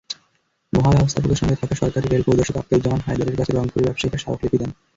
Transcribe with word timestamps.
মহাব্যবস্থাপকের 0.73 1.39
সঙ্গে 1.41 1.59
থাকা 1.61 1.75
সহকারী 1.75 2.07
রেল 2.07 2.23
পরিদর্শক 2.25 2.55
আখতারুজ্জামান 2.57 3.01
হায়দারের 3.03 3.37
কাছে 3.39 3.51
রংপুরের 3.51 3.87
ব্যবসায়ীরা 3.87 4.21
স্মারকলিপি 4.21 4.57
দেন। 4.59 4.71